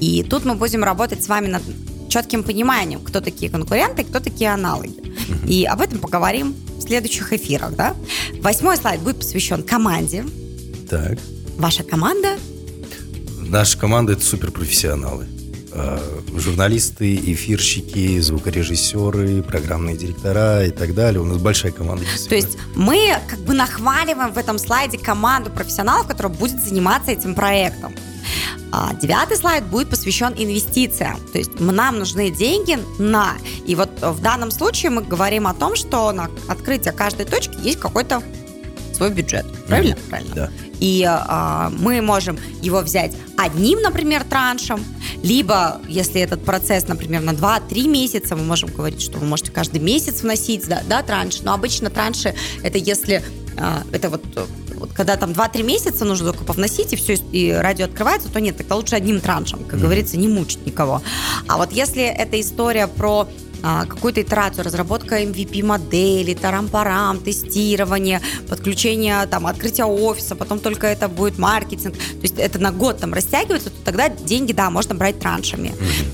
И 0.00 0.22
тут 0.24 0.44
мы 0.44 0.54
будем 0.54 0.82
работать 0.82 1.22
с 1.22 1.28
вами 1.28 1.46
над 1.46 1.62
четким 2.08 2.42
пониманием, 2.42 3.00
кто 3.00 3.20
такие 3.20 3.50
конкуренты, 3.50 4.04
кто 4.04 4.20
такие 4.20 4.50
аналоги. 4.52 4.94
И 5.46 5.64
об 5.64 5.80
этом 5.80 5.98
поговорим 5.98 6.54
в 6.78 6.82
следующих 6.82 7.32
эфирах. 7.32 7.74
Да? 7.76 7.94
Восьмой 8.40 8.76
слайд 8.76 9.00
будет 9.00 9.18
посвящен 9.18 9.62
команде. 9.62 10.24
Так. 10.94 11.18
Ваша 11.58 11.82
команда? 11.82 12.38
Наша 13.40 13.76
команда 13.76 14.12
это 14.12 14.24
суперпрофессионалы. 14.24 15.26
Э, 15.72 15.98
Журналисты, 16.36 17.16
эфирщики, 17.16 18.20
звукорежиссеры, 18.20 19.42
программные 19.42 19.96
директора 19.96 20.64
и 20.64 20.70
так 20.70 20.94
далее. 20.94 21.20
У 21.20 21.24
нас 21.24 21.38
большая 21.38 21.72
команда. 21.72 22.04
То 22.28 22.36
есть 22.36 22.56
мы 22.76 23.16
как 23.28 23.40
бы 23.40 23.54
нахваливаем 23.54 24.32
в 24.32 24.38
этом 24.38 24.56
слайде 24.56 24.96
команду 24.96 25.50
профессионалов, 25.50 26.06
которая 26.06 26.32
будет 26.32 26.62
заниматься 26.62 27.10
этим 27.10 27.34
проектом. 27.34 27.92
А 28.70 28.94
девятый 28.94 29.36
слайд 29.36 29.64
будет 29.64 29.90
посвящен 29.90 30.32
инвестициям. 30.36 31.18
То 31.32 31.38
есть 31.38 31.58
нам 31.58 31.98
нужны 31.98 32.30
деньги 32.30 32.78
на... 33.00 33.32
И 33.66 33.74
вот 33.74 33.90
в 34.00 34.22
данном 34.22 34.52
случае 34.52 34.90
мы 34.90 35.02
говорим 35.02 35.48
о 35.48 35.54
том, 35.54 35.74
что 35.74 36.12
на 36.12 36.30
открытие 36.46 36.92
каждой 36.92 37.26
точки 37.26 37.56
есть 37.64 37.80
какой-то 37.80 38.22
свой 38.94 39.10
бюджет. 39.10 39.46
Правильно? 39.66 39.96
Мгм. 39.96 40.08
Правильно. 40.08 40.34
Да. 40.34 40.50
И 40.80 41.04
а, 41.06 41.70
мы 41.70 42.02
можем 42.02 42.38
его 42.60 42.80
взять 42.80 43.12
одним, 43.36 43.80
например, 43.80 44.24
траншем, 44.24 44.84
либо, 45.22 45.80
если 45.88 46.20
этот 46.20 46.44
процесс, 46.44 46.88
например, 46.88 47.22
на 47.22 47.30
2-3 47.30 47.88
месяца, 47.88 48.36
мы 48.36 48.44
можем 48.44 48.70
говорить, 48.70 49.00
что 49.00 49.18
вы 49.18 49.26
можете 49.26 49.50
каждый 49.50 49.80
месяц 49.80 50.22
вносить, 50.22 50.68
да, 50.68 50.82
да 50.86 51.02
транш. 51.02 51.40
Но 51.42 51.54
обычно 51.54 51.90
транши 51.90 52.34
это 52.62 52.78
если 52.78 53.22
а, 53.56 53.82
это 53.92 54.10
вот, 54.10 54.22
вот 54.74 54.92
когда 54.92 55.16
там 55.16 55.30
2-3 55.30 55.62
месяца 55.62 56.04
нужно 56.04 56.32
только 56.32 56.44
повносить, 56.44 56.92
и 56.92 56.96
все, 56.96 57.14
и 57.14 57.50
радио 57.50 57.86
открывается, 57.86 58.28
то 58.28 58.40
нет, 58.40 58.56
тогда 58.56 58.76
лучше 58.76 58.96
одним 58.96 59.20
траншем, 59.20 59.64
как 59.64 59.80
говорится, 59.80 60.16
не 60.16 60.28
мучить 60.28 60.66
никого. 60.66 61.02
А 61.46 61.56
вот 61.56 61.72
если 61.72 62.02
эта 62.02 62.40
история 62.40 62.88
про 62.88 63.28
а, 63.66 63.86
какую-то 63.86 64.20
итерацию, 64.20 64.62
разработка 64.62 65.22
MVP-модели, 65.22 66.34
тарам-парам, 66.34 67.18
тестирование, 67.20 68.20
подключение, 68.46 69.24
там, 69.26 69.46
открытие 69.46 69.86
офиса, 69.86 70.36
потом 70.36 70.58
только 70.58 70.86
это 70.86 71.08
будет 71.08 71.38
маркетинг, 71.38 71.94
то 71.94 72.20
есть 72.20 72.34
это 72.36 72.58
на 72.58 72.72
год 72.72 72.98
там 72.98 73.14
растягивается, 73.14 73.70
то 73.70 73.76
тогда 73.82 74.10
деньги, 74.10 74.52
да, 74.52 74.68
можно 74.68 74.94
брать 74.94 75.18
траншами. 75.18 75.72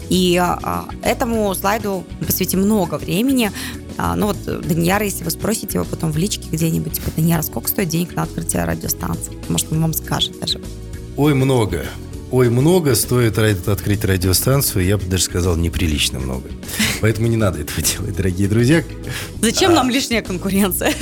И 0.09 0.37
а, 0.41 0.89
этому 1.03 1.53
слайду 1.57 2.05
посвятим 2.25 2.61
много 2.61 2.95
времени. 2.95 3.51
А, 3.99 4.15
ну 4.15 4.29
вот 4.29 4.39
Данияра, 4.45 5.05
если 5.05 5.25
вы 5.25 5.31
спросите 5.33 5.79
его 5.79 5.85
потом 5.85 6.13
в 6.13 6.17
личке 6.17 6.49
где-нибудь, 6.53 6.93
типа, 6.93 7.11
Данияра, 7.17 7.43
сколько 7.43 7.69
стоит 7.69 7.89
денег 7.89 8.15
на 8.15 8.23
открытие 8.23 8.65
радиостанции? 8.65 9.33
Может, 9.49 9.73
он 9.73 9.83
вам 9.83 9.93
скажет 9.93 10.39
даже. 10.39 10.61
Ой, 11.17 11.35
много. 11.35 11.85
Ой, 12.31 12.49
много 12.49 12.95
стоит 12.95 13.39
открыть 13.39 14.05
радиостанцию, 14.05 14.85
я 14.85 14.97
бы 14.97 15.05
даже 15.07 15.25
сказал, 15.25 15.57
неприлично 15.57 16.21
много. 16.21 16.49
Поэтому 17.01 17.29
не 17.29 17.37
надо 17.37 17.61
этого 17.61 17.81
делать, 17.83 18.15
дорогие 18.17 18.49
друзья. 18.49 18.85
Зачем 19.41 19.73
нам 19.75 19.89
лишняя 19.91 20.23
конкуренция? 20.23 20.93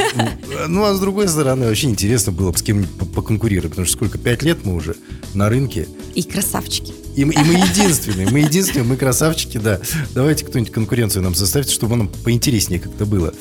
Ну, 0.68 0.84
а 0.84 0.94
с 0.94 1.00
другой 1.00 1.28
стороны, 1.28 1.66
очень 1.68 1.90
интересно 1.90 2.32
было 2.32 2.52
бы 2.52 2.58
с 2.58 2.62
по- 2.62 3.04
поконкурировать, 3.06 3.70
потому 3.70 3.86
что 3.86 3.96
сколько, 3.96 4.16
пять 4.18 4.42
лет 4.42 4.58
мы 4.64 4.74
уже 4.74 4.94
на 5.34 5.48
рынке, 5.48 5.88
И 6.14 6.22
красавчики. 6.22 6.92
и, 7.16 7.24
мы- 7.24 7.32
и 7.34 7.38
мы 7.38 7.54
единственные, 7.54 8.28
мы 8.30 8.40
единственные, 8.40 8.84
мы 8.84 8.96
красавчики, 8.96 9.58
да. 9.58 9.80
Давайте 10.14 10.44
кто-нибудь 10.44 10.72
конкуренцию 10.72 11.22
нам 11.22 11.34
составит, 11.34 11.68
чтобы 11.70 11.96
нам 11.96 12.08
поинтереснее 12.08 12.80
как-то 12.80 13.04
было 13.06 13.34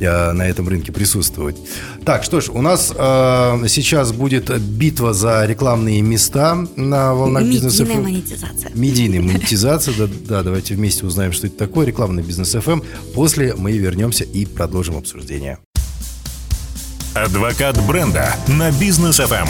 э, 0.00 0.32
на 0.32 0.42
этом 0.48 0.68
рынке 0.68 0.92
присутствовать. 0.92 1.56
Так, 2.04 2.24
что 2.24 2.40
ж, 2.40 2.48
у 2.50 2.60
нас 2.60 2.92
э, 2.94 3.64
сейчас 3.68 4.12
будет 4.12 4.50
битва 4.60 5.12
за 5.14 5.44
рекламные 5.46 6.02
места 6.02 6.66
на 6.76 7.14
волнах 7.14 7.44
бизнеса. 7.44 7.82
Медийная 7.84 8.02
монетизация. 8.02 8.70
Медийная 8.74 9.20
монетизация, 9.22 9.94
да, 9.96 10.08
да, 10.28 10.42
давайте 10.42 10.74
вместе 10.74 11.06
узнаем, 11.06 11.32
что 11.32 11.46
это 11.46 11.56
такое, 11.56 11.86
рекламный 12.00 12.22
бизнес 12.22 12.54
FM. 12.54 12.82
После 13.14 13.54
мы 13.54 13.72
вернемся 13.72 14.24
и 14.24 14.46
продолжим 14.46 14.96
обсуждение. 14.96 15.58
Адвокат 17.14 17.78
бренда 17.86 18.34
на 18.48 18.70
бизнес. 18.72 19.20
FM. 19.20 19.46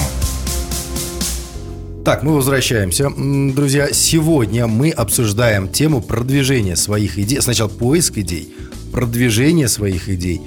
Так, 2.04 2.24
мы 2.24 2.34
возвращаемся. 2.34 3.08
Друзья, 3.54 3.92
сегодня 3.92 4.66
мы 4.66 4.90
обсуждаем 4.90 5.68
тему 5.68 6.02
продвижения 6.02 6.74
своих 6.74 7.18
идей. 7.18 7.40
Сначала 7.40 7.68
поиск 7.68 8.18
идей, 8.18 8.52
продвижение 8.90 9.68
своих 9.68 10.08
идей 10.08 10.40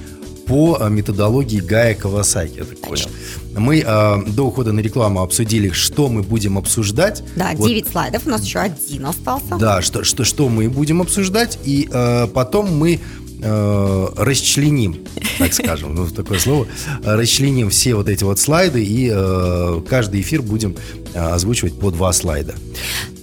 по 0.46 0.76
а, 0.78 0.90
методологии 0.90 1.60
Гая 1.60 1.94
Кавасаки, 1.94 2.58
я 2.58 2.64
так 2.64 2.80
понял. 2.80 3.08
Мы 3.56 3.82
а, 3.86 4.22
до 4.26 4.46
ухода 4.46 4.72
на 4.72 4.80
рекламу 4.80 5.22
обсудили, 5.22 5.70
что 5.70 6.08
мы 6.08 6.22
будем 6.22 6.58
обсуждать. 6.58 7.22
Да, 7.36 7.52
Вот 7.54 7.68
9 7.68 7.88
слайдов, 7.88 8.26
у 8.26 8.30
нас 8.30 8.44
еще 8.44 8.58
один 8.60 9.06
остался. 9.06 9.56
Да, 9.58 9.82
что, 9.82 10.04
что, 10.04 10.24
что 10.24 10.48
мы 10.48 10.68
будем 10.68 11.00
обсуждать, 11.00 11.58
и 11.64 11.88
э, 11.90 12.26
потом 12.28 12.76
мы 12.76 13.00
э, 13.42 14.08
расчленим, 14.16 15.04
так 15.38 15.52
скажем, 15.52 15.94
ну, 15.94 16.08
такое 16.08 16.38
слово, 16.38 16.66
э, 17.02 17.14
расчленим 17.14 17.70
все 17.70 17.94
вот 17.94 18.08
эти 18.08 18.24
вот 18.24 18.38
слайды, 18.38 18.84
и 18.84 19.10
э, 19.12 19.82
каждый 19.88 20.20
эфир 20.20 20.42
будем 20.42 20.76
э, 21.12 21.18
озвучивать 21.18 21.78
по 21.78 21.90
два 21.90 22.12
слайда. 22.12 22.54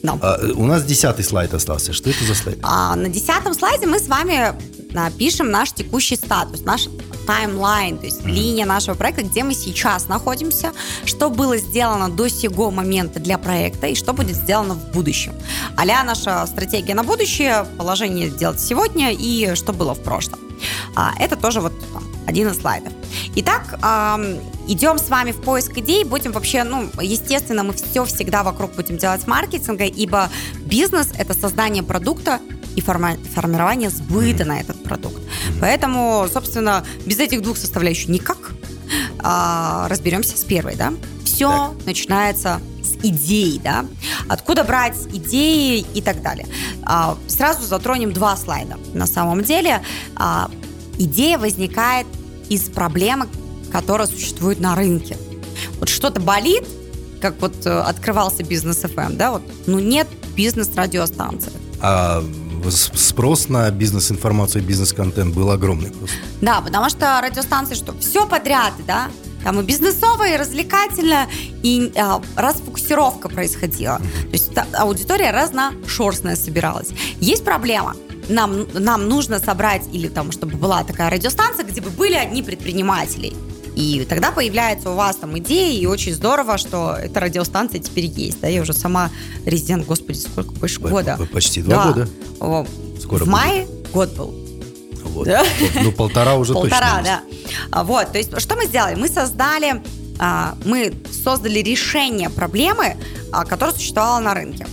Да. 0.04 0.18
А, 0.22 0.38
э, 0.42 0.52
у 0.52 0.66
нас 0.66 0.84
десятый 0.84 1.26
слайд 1.26 1.54
остался. 1.54 1.94
Что 1.94 2.10
это 2.10 2.24
за 2.24 2.36
слайд? 2.36 2.60
А, 2.64 2.96
на 2.96 3.10
десятом 3.10 3.54
слайде 3.54 3.88
мы 3.88 4.00
с 4.00 4.08
вами 4.08 4.54
напишем 4.94 5.52
наш 5.52 5.72
текущий 5.72 6.16
статус, 6.16 6.62
наш 6.62 6.88
таймлайн, 7.32 7.98
то 7.98 8.06
есть 8.06 8.26
линия 8.26 8.66
нашего 8.66 8.96
проекта, 8.96 9.24
где 9.24 9.44
мы 9.44 9.54
сейчас 9.54 10.10
находимся, 10.10 10.74
что 11.06 11.30
было 11.30 11.56
сделано 11.56 12.10
до 12.10 12.28
сего 12.28 12.72
момента 12.72 13.22
для 13.22 13.38
проекта 13.38 13.88
и 13.88 13.96
что 13.96 14.12
будет 14.12 14.36
сделано 14.36 14.74
в 14.74 14.92
будущем. 14.92 15.34
Аля 15.80 16.04
наша 16.04 16.46
стратегия 16.46 16.94
на 16.94 17.04
будущее, 17.04 17.66
положение 17.78 18.30
сделать 18.30 18.60
сегодня 18.60 19.14
и 19.14 19.56
что 19.56 19.72
было 19.72 19.94
в 19.94 20.04
прошлом. 20.04 20.40
А, 20.94 21.14
это 21.20 21.38
тоже 21.38 21.62
вот 21.62 21.72
там, 21.94 22.04
один 22.28 22.50
из 22.50 22.60
слайдов. 22.60 22.92
Итак, 23.36 23.80
ам, 23.82 24.36
идем 24.68 24.98
с 24.98 25.08
вами 25.08 25.32
в 25.32 25.42
поиск 25.42 25.78
идей, 25.78 26.04
будем 26.04 26.34
вообще, 26.34 26.64
ну, 26.64 26.90
естественно, 27.02 27.64
мы 27.64 27.74
все 27.74 28.04
всегда 28.04 28.44
вокруг 28.44 28.74
будем 28.76 28.98
делать 28.98 29.26
маркетинга, 29.26 29.86
ибо 29.86 30.30
бизнес– 30.60 31.08
это 31.18 31.34
создание 31.34 31.82
продукта 31.82 32.42
и 32.76 32.82
форма- 32.82 33.18
формирование 33.34 33.90
сбыта 33.90 34.46
на 34.46 34.60
этот 34.60 34.84
продукт. 34.84 35.22
Поэтому, 35.60 36.28
собственно, 36.32 36.86
без 37.06 37.20
этих 37.20 37.42
двух 37.42 37.58
составляющих 37.58 38.10
никак. 38.10 38.52
А, 39.20 39.88
разберемся 39.90 40.38
с 40.38 40.44
первой, 40.44 40.76
да? 40.76 40.94
Все 41.24 41.74
начинается 41.86 42.60
с 42.84 43.06
идей, 43.06 43.60
да? 43.64 43.86
Откуда 44.28 44.64
брать 44.64 44.98
идеи 45.14 45.86
и 45.94 46.02
так 46.02 46.22
далее. 46.22 46.48
А, 46.84 47.18
сразу 47.28 47.66
затронем 47.66 48.12
два 48.12 48.36
слайда. 48.36 48.78
На 48.94 49.08
самом 49.08 49.44
деле, 49.44 49.82
а, 50.16 50.50
идея 50.98 51.38
возникает 51.38 52.08
из 52.50 52.64
проблемы, 52.64 53.28
которая 53.72 54.08
существует 54.08 54.60
на 54.60 54.76
рынке. 54.76 55.18
Вот 55.80 55.90
что-то 55.90 56.20
болит, 56.20 56.68
как 57.22 57.40
вот 57.40 57.66
э, 57.66 57.70
открывался 57.70 58.44
бизнес 58.44 58.84
FM, 58.84 59.16
да, 59.16 59.32
вот, 59.32 59.44
ну 59.68 59.80
нет 59.80 60.08
бизнес-радиостанции. 60.36 61.52
А 61.80 62.24
спрос 62.70 63.50
на 63.50 63.70
бизнес-информацию, 63.72 64.64
бизнес-контент 64.64 65.34
был 65.36 65.50
огромный 65.52 65.90
просто. 65.90 66.16
Да, 66.42 66.62
потому 66.62 66.90
что 66.90 67.20
радиостанции 67.22 67.76
что? 67.76 67.94
Все 68.00 68.28
подряд, 68.28 68.74
да? 68.86 69.10
Там 69.44 69.60
и 69.60 69.64
бизнесовое, 69.64 70.36
и 70.36 70.38
развлекательное, 70.38 71.28
и 71.64 71.92
а, 71.98 72.22
расфокусировка 72.36 73.28
происходила. 73.28 73.98
То 73.98 74.34
есть 74.34 74.54
та- 74.54 74.68
аудитория 74.74 75.32
разношерстная 75.32 76.36
собиралась. 76.36 76.90
Есть 77.20 77.44
проблема. 77.44 77.96
Нам, 78.30 78.68
нам 78.74 79.10
нужно 79.10 79.40
собрать, 79.40 79.82
или 79.92 80.08
там, 80.08 80.32
чтобы 80.32 80.58
была 80.58 80.84
такая 80.84 81.10
радиостанция, 81.10 81.66
где 81.66 81.82
бы 81.82 81.90
были 81.90 82.14
одни 82.14 82.44
предприниматели. 82.44 83.34
И 83.76 84.06
тогда 84.10 84.32
появляется 84.32 84.90
у 84.92 84.96
вас 84.96 85.16
там 85.16 85.38
идея, 85.40 85.80
и 85.80 85.86
очень 85.86 86.14
здорово, 86.14 86.58
что 86.58 86.94
эта 86.94 87.20
радиостанция 87.22 87.80
теперь 87.80 88.06
есть. 88.06 88.42
Да, 88.42 88.48
я 88.48 88.62
уже 88.62 88.74
сама 88.74 89.10
резидент, 89.46 89.86
господи, 89.86 90.18
сколько, 90.18 90.52
больше 90.52 90.80
П- 90.82 90.90
года. 90.90 91.18
почти 91.32 91.62
два 91.62 91.86
Да. 91.86 92.08
года. 92.40 92.68
Скоро 93.02 93.24
в 93.24 93.28
мае 93.28 93.68
год 93.94 94.10
был. 94.16 94.36
Вот. 95.04 95.26
Да? 95.26 95.44
Ну, 95.82 95.92
полтора 95.92 96.36
уже 96.36 96.54
Полтора, 96.54 96.98
точно. 96.98 97.04
да. 97.04 97.22
А, 97.72 97.84
Вот, 97.84 98.12
то 98.12 98.18
есть 98.18 98.40
что 98.40 98.56
мы 98.56 98.66
сделали? 98.66 98.96
Мы 98.96 99.08
создали, 99.08 99.82
а, 100.20 100.56
мы 100.66 100.94
создали 101.24 101.60
решение 101.60 102.30
проблемы, 102.30 102.98
а, 103.32 103.46
которая 103.46 103.74
существовала 103.76 104.20
на 104.20 104.34
рынке. 104.34 104.68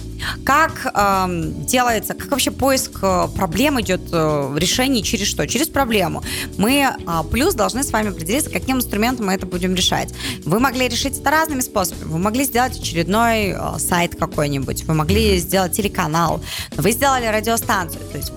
Как 0.45 0.87
э, 0.87 1.27
делается, 1.67 2.15
как 2.15 2.31
вообще 2.31 2.51
поиск 2.51 2.99
э, 3.03 3.29
проблем 3.35 3.81
идет, 3.81 4.01
э, 4.13 4.55
решений 4.57 5.03
через 5.03 5.27
что? 5.27 5.47
Через 5.47 5.69
проблему. 5.69 6.23
Мы 6.57 6.87
э, 6.89 6.95
плюс 7.31 7.55
должны 7.55 7.83
с 7.83 7.91
вами 7.91 8.11
определиться, 8.11 8.51
каким 8.51 8.79
инструментом 8.79 9.27
мы 9.27 9.35
это 9.35 9.47
будем 9.47 9.75
решать. 9.75 10.13
Вы 10.45 10.61
могли 10.61 10.89
решить 10.89 11.19
это 11.19 11.31
разными 11.31 11.61
способами. 11.61 12.11
Вы 12.11 12.19
могли 12.19 12.45
сделать 12.45 12.79
очередной 12.79 13.49
э, 13.49 13.79
сайт 13.79 14.17
какой-нибудь, 14.17 14.85
вы 14.85 14.95
могли 14.95 15.39
сделать 15.39 15.73
телеканал, 15.73 16.41
вы 16.77 16.93
сделали 16.93 17.27
радиостанцию. 17.27 18.01
То 18.11 18.17
есть 18.17 18.33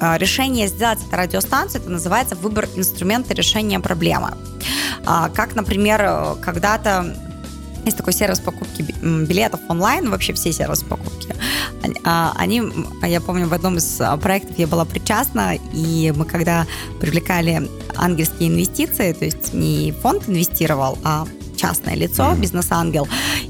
э, 0.00 0.18
решение 0.18 0.68
сделать 0.68 0.98
это 1.06 1.16
радиостанцию, 1.16 1.82
это 1.82 1.90
называется 1.90 2.36
выбор 2.36 2.68
инструмента 2.76 3.34
решения 3.34 3.80
проблемы. 3.80 4.34
А, 5.06 5.28
как, 5.30 5.54
например, 5.54 6.36
когда-то 6.42 7.16
есть 7.84 7.96
такой 7.96 8.12
сервис 8.12 8.40
покупки 8.40 8.82
билетов 9.02 9.60
онлайн, 9.68 10.10
вообще 10.10 10.32
все 10.32 10.52
сервисы 10.52 10.84
покупки. 10.84 11.34
А, 12.04 12.32
они, 12.36 12.62
я 13.02 13.20
помню, 13.20 13.46
в 13.46 13.54
одном 13.54 13.78
из 13.78 14.00
а, 14.00 14.16
проектов 14.16 14.58
я 14.58 14.66
была 14.66 14.84
причастна, 14.84 15.54
и 15.72 16.12
мы 16.14 16.24
когда 16.24 16.66
привлекали 17.00 17.68
ангельские 17.96 18.48
инвестиции, 18.48 19.12
то 19.12 19.24
есть 19.24 19.54
не 19.54 19.92
фонд 19.92 20.28
инвестировал, 20.28 20.98
а 21.04 21.26
частное 21.56 21.94
лицо, 21.94 22.24
mm-hmm. 22.24 22.40
бизнес-ангел, 22.40 23.08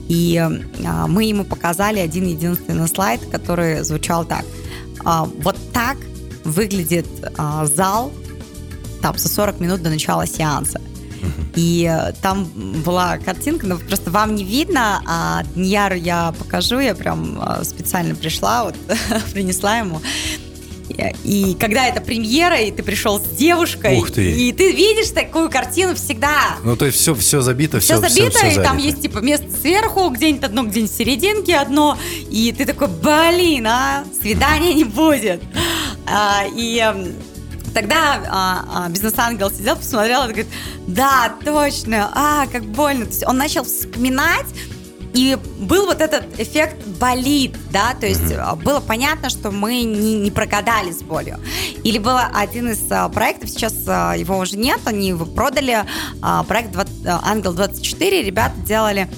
и 0.09 0.37
а, 0.85 1.07
мы 1.07 1.25
ему 1.25 1.45
показали 1.45 1.99
один 1.99 2.27
единственный 2.27 2.89
слайд, 2.89 3.21
который 3.31 3.83
звучал 3.83 4.25
так. 4.25 4.45
Вот 5.03 5.57
так 5.73 5.97
выглядит 6.45 7.07
зал 7.75 8.13
там 9.01 9.17
за 9.17 9.29
40 9.29 9.61
минут 9.61 9.83
до 9.83 9.89
начала 9.89 10.27
сеанса. 10.27 10.79
И 11.61 11.85
э, 11.85 12.12
там 12.23 12.45
была 12.85 13.19
картинка, 13.19 13.67
но 13.67 13.76
просто 13.76 14.11
вам 14.11 14.35
не 14.35 14.45
видно, 14.45 15.02
а 15.07 15.43
Дняру 15.55 15.95
я 15.95 16.33
покажу, 16.38 16.79
я 16.79 16.95
прям 16.95 17.38
э, 17.38 17.64
специально 17.64 18.14
пришла, 18.14 18.64
вот 18.64 18.76
принесла 19.35 19.76
ему. 19.76 20.00
И 21.23 21.57
когда 21.61 21.87
это 21.87 22.00
премьера, 22.00 22.61
и 22.61 22.71
ты 22.73 22.83
пришел 22.83 23.21
с 23.21 23.25
девушкой, 23.37 23.99
Ух 23.99 24.11
ты. 24.11 24.33
и 24.33 24.52
ты 24.52 24.73
видишь 24.73 25.11
такую 25.11 25.50
картину 25.50 25.95
всегда. 25.95 26.57
Ну, 26.64 26.76
то 26.76 26.87
есть 26.87 26.99
все, 26.99 27.14
все 27.14 27.43
забито, 27.43 27.79
все, 27.79 27.99
все 27.99 28.09
забито, 28.09 28.38
все, 28.38 28.50
все 28.50 28.61
и 28.61 28.64
там 28.64 28.79
есть 28.79 29.02
типа 29.02 29.19
место 29.19 29.47
сверху, 29.61 30.09
где-нибудь 30.09 30.45
одно, 30.45 30.64
где-нибудь 30.64 30.90
в 30.90 30.97
серединке 30.97 31.57
одно, 31.57 31.97
и 32.31 32.52
ты 32.57 32.64
такой, 32.64 32.88
блин, 32.88 33.67
а, 33.67 34.05
свидания 34.21 34.75
не 34.75 34.85
будет. 34.85 35.43
А, 36.07 36.45
и 36.57 36.79
эм, 36.79 37.14
Тогда 37.75 38.23
а, 38.29 38.65
а, 38.87 38.89
бизнес-ангел 38.89 39.50
сидел, 39.50 39.77
посмотрел 39.77 40.23
и 40.23 40.27
говорит, 40.27 40.49
да, 40.87 41.35
точно, 41.45 42.11
а, 42.15 42.47
как 42.47 42.65
больно. 42.65 43.05
То 43.05 43.11
есть 43.11 43.27
он 43.27 43.37
начал 43.37 43.65
вспоминать, 43.65 44.47
и 45.12 45.37
был 45.59 45.87
вот 45.87 46.00
этот 46.00 46.39
эффект 46.39 46.87
болит, 46.87 47.57
да, 47.73 47.95
то 47.99 48.07
есть 48.07 48.21
mm-hmm. 48.21 48.62
было 48.62 48.81
понятно, 48.81 49.29
что 49.29 49.50
мы 49.50 49.83
не, 49.83 50.15
не 50.21 50.31
прогадали 50.31 50.93
с 50.93 51.03
болью. 51.03 51.39
Или 51.83 51.99
был 51.99 52.17
один 52.33 52.71
из 52.71 52.81
а, 52.91 53.09
проектов, 53.09 53.50
сейчас 53.50 53.75
а, 53.89 54.15
его 54.15 54.39
уже 54.39 54.57
нет, 54.57 54.81
они 54.85 55.09
его 55.09 55.25
продали, 55.25 55.85
а, 56.23 56.45
проект 56.45 56.71
20, 56.73 56.93
Ангел 57.07 57.53
24, 57.53 58.23
ребята 58.23 58.55
делали 58.61 59.09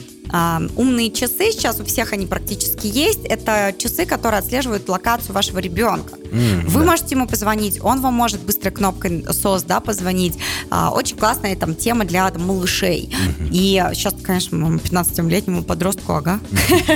умные 0.76 1.10
часы, 1.10 1.52
сейчас 1.52 1.80
у 1.80 1.84
всех 1.84 2.12
они 2.12 2.26
практически 2.26 2.86
есть, 2.86 3.24
это 3.24 3.74
часы, 3.76 4.06
которые 4.06 4.38
отслеживают 4.38 4.88
локацию 4.88 5.34
вашего 5.34 5.58
ребенка. 5.58 6.14
Mm, 6.14 6.68
Вы 6.68 6.80
да. 6.80 6.86
можете 6.86 7.14
ему 7.14 7.26
позвонить, 7.26 7.80
он 7.82 8.00
вам 8.00 8.14
может 8.14 8.40
быстрой 8.40 8.72
кнопкой 8.72 9.20
SOS, 9.20 9.64
да, 9.66 9.80
позвонить. 9.80 10.38
А, 10.70 10.90
очень 10.90 11.16
классная 11.16 11.54
там 11.56 11.74
тема 11.74 12.04
для 12.04 12.30
там, 12.30 12.46
малышей. 12.46 13.10
Mm-hmm. 13.10 13.48
И 13.50 13.84
сейчас, 13.94 14.14
конечно, 14.22 14.56
15-летнему 14.56 15.64
подростку, 15.64 16.14
ага. 16.14 16.40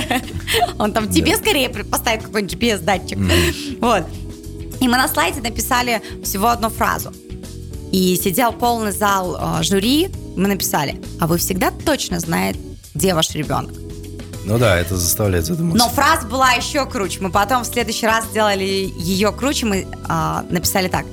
Он 0.79 0.91
там 0.91 1.07
тебе 1.09 1.37
скорее 1.37 1.69
поставит 1.69 2.23
какой-нибудь 2.23 2.55
GPS-датчик. 2.55 3.19
Вот. 3.81 4.03
И 4.79 4.87
мы 4.87 4.97
на 4.97 5.07
слайде 5.07 5.41
написали 5.41 6.01
всего 6.23 6.47
одну 6.47 6.69
фразу. 6.69 7.11
И 7.91 8.15
сидел 8.21 8.51
полный 8.51 8.91
зал 8.91 9.37
э, 9.39 9.63
жюри, 9.63 10.09
мы 10.35 10.47
написали, 10.49 11.01
а 11.19 11.27
вы 11.27 11.37
всегда 11.37 11.71
точно 11.71 12.19
знаете, 12.19 12.59
где 12.97 13.13
ваш 13.13 13.35
ребенок. 13.35 13.75
Ну 14.43 14.57
да, 14.57 14.77
это 14.77 14.97
заставляет 14.97 15.45
задуматься. 15.45 15.85
Но 15.85 15.93
фраза 15.93 16.25
была 16.25 16.51
еще 16.51 16.85
круче. 16.85 17.19
Мы 17.21 17.29
потом 17.29 17.63
в 17.63 17.67
следующий 17.67 18.07
раз 18.07 18.25
сделали 18.25 18.63
ее 18.63 19.31
круче. 19.31 19.65
Мы 19.65 19.87
а, 20.07 20.43
написали 20.49 20.87
так. 20.87 21.05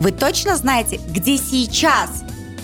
Вы 0.00 0.10
точно 0.10 0.56
знаете, 0.56 1.00
где 1.08 1.38
сейчас 1.38 2.10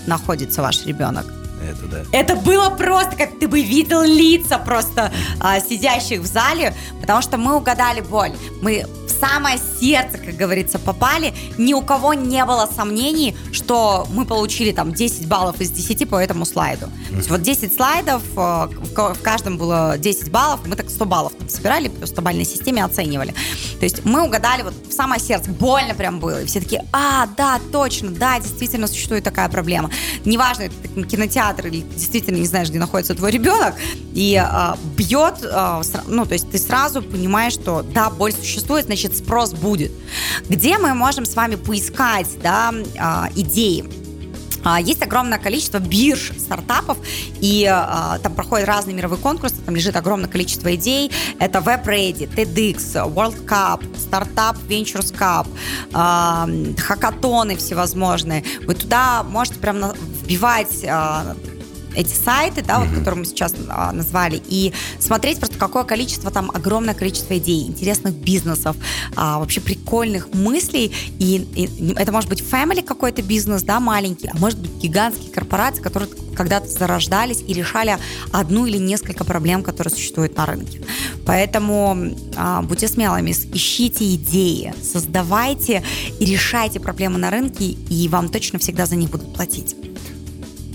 находится 0.07 0.61
ваш 0.61 0.85
ребенок? 0.85 1.25
Это 1.63 1.87
да. 1.87 2.03
Это 2.13 2.37
было 2.37 2.69
просто, 2.71 3.17
как 3.17 3.39
ты 3.39 3.49
бы 3.49 3.63
видел 3.63 4.03
лица 4.03 4.59
просто 4.59 5.13
а, 5.41 5.61
сидящих 5.61 6.21
в 6.21 6.27
зале, 6.27 6.75
потому 7.01 7.23
что 7.23 7.39
мы 7.39 7.57
угадали 7.57 8.01
боль. 8.01 8.33
Мы 8.61 8.87
самое 9.21 9.59
сердце, 9.81 10.19
как 10.19 10.37
говорится, 10.37 10.79
попали. 10.79 11.35
Ни 11.59 11.75
у 11.75 11.83
кого 11.83 12.15
не 12.15 12.45
было 12.45 12.69
сомнений, 12.75 13.37
что 13.53 14.07
мы 14.11 14.25
получили 14.25 14.73
там 14.73 14.93
10 14.93 15.27
баллов 15.29 15.61
из 15.61 15.71
10 15.71 16.09
по 16.09 16.17
этому 16.17 16.45
слайду. 16.45 16.87
Mm-hmm. 16.87 17.11
То 17.11 17.17
есть 17.17 17.31
вот 17.31 17.43
10 17.43 17.75
слайдов, 17.75 18.23
э, 18.37 18.69
в 18.95 19.23
каждом 19.23 19.59
было 19.59 19.97
10 19.99 20.31
баллов, 20.31 20.61
мы 20.67 20.77
так 20.77 20.91
100 20.91 21.05
баллов 21.05 21.33
там 21.39 21.49
собирали, 21.49 21.89
по 21.89 22.07
100 22.07 22.23
бальной 22.23 22.45
системе 22.45 22.85
оценивали. 22.85 23.35
То 23.79 23.85
есть 23.85 24.05
мы 24.05 24.25
угадали 24.25 24.63
вот 24.63 24.75
в 24.89 24.93
самое 24.93 25.21
сердце, 25.21 25.51
больно 25.51 25.95
прям 25.95 26.21
было. 26.21 26.43
И 26.43 26.47
все 26.47 26.61
такие, 26.61 26.85
а, 26.93 27.27
да, 27.37 27.61
точно, 27.73 28.11
да, 28.11 28.39
действительно 28.41 28.87
существует 28.87 29.25
такая 29.25 29.49
проблема. 29.49 29.91
Неважно, 30.25 30.65
это 30.65 31.03
кинотеатр 31.05 31.69
или 31.69 31.81
действительно 31.81 32.37
не 32.37 32.47
знаешь, 32.47 32.69
где 32.69 32.79
находится 32.79 33.15
твой 33.15 33.31
ребенок, 33.31 33.75
и 34.15 34.37
а, 34.37 34.77
бьет, 34.97 35.45
а, 35.45 35.83
ну, 36.07 36.27
то 36.27 36.35
есть 36.35 36.51
ты 36.51 36.59
сразу 36.59 37.03
понимаешь, 37.03 37.53
что 37.53 37.83
да, 37.83 38.11
боль 38.11 38.33
существует, 38.33 38.87
значит, 38.87 39.17
спрос 39.17 39.53
будет. 39.53 39.93
Где 40.49 40.79
мы 40.79 40.95
можем 40.95 41.25
с 41.25 41.35
вами 41.35 41.55
поискать 41.57 42.29
да, 42.43 42.73
а, 42.99 43.29
идеи? 43.35 44.08
А, 44.69 44.79
есть 44.79 45.03
огромное 45.03 45.39
количество 45.39 45.79
бирж 45.79 46.33
стартапов, 46.39 46.99
и 47.41 47.67
а, 47.67 48.19
там 48.19 48.35
проходят 48.35 48.69
разные 48.69 48.95
мировые 48.95 49.19
конкурсы, 49.19 49.57
там 49.65 49.75
лежит 49.75 49.97
огромное 49.97 50.29
количество 50.29 50.75
идей. 50.75 51.11
Это 51.39 51.61
WebReady, 51.61 52.29
TEDx, 52.35 52.77
World 53.15 53.47
Cup, 53.47 53.81
Startup 53.97 54.57
Ventures 54.69 55.15
Cup, 55.17 55.47
а, 55.95 56.47
хакатоны 56.77 57.57
всевозможные. 57.57 58.45
Вы 58.67 58.75
туда 58.75 59.23
можете 59.23 59.59
прям 59.59 59.93
вбивать 60.23 60.85
а, 60.87 61.35
эти 61.99 62.15
сайты, 62.15 62.63
да, 62.63 62.79
вот, 62.79 62.91
которые 62.97 63.21
мы 63.21 63.25
сейчас 63.25 63.53
а, 63.69 63.91
назвали, 63.91 64.41
и 64.47 64.73
смотреть 65.01 65.39
просто 65.39 65.59
какое 65.59 65.83
количество 65.83 66.31
там, 66.31 66.51
огромное 66.55 66.95
количество 66.95 67.37
идей, 67.37 67.67
интересных 67.67 68.15
бизнесов, 68.15 68.77
а, 69.17 69.41
вообще 69.41 69.61
прикольных 69.61 70.33
мыслей, 70.33 70.93
и, 71.19 71.47
и 71.57 71.95
это 71.95 72.13
может 72.13 72.31
быть 72.31 72.41
family 72.41 72.85
какой-то 72.85 73.23
бизнес, 73.23 73.65
да, 73.65 73.81
маленький, 73.81 74.29
а 74.29 74.37
может 74.37 74.61
быть 74.61 74.71
гигантские 74.77 75.33
корпорации, 75.33 75.83
которые 75.83 76.09
когда-то 76.37 76.69
зарождались 76.69 77.43
и 77.45 77.53
решали 77.53 77.99
одну 78.31 78.67
или 78.67 78.79
несколько 78.79 79.25
проблем, 79.25 79.65
которые 79.65 79.93
существуют 79.93 80.37
на 80.37 80.47
рынке. 80.47 80.81
Поэтому 81.27 82.15
а, 82.37 82.63
будьте 82.63 82.87
смелыми, 82.87 83.33
ищите 83.33 84.15
идеи, 84.15 84.73
создавайте 84.81 85.83
и 86.21 86.25
решайте 86.25 86.79
проблемы 86.79 87.19
на 87.19 87.31
рынке, 87.31 87.65
и 87.65 88.09
вам 88.09 88.29
точно 88.29 88.61
всегда 88.61 88.87
за 88.87 88.95
них 88.95 89.11
будут 89.11 89.35
платить. 89.35 89.75